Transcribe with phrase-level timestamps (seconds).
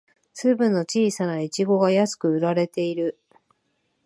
[0.33, 3.19] 粒の小さなイチゴが安く売られている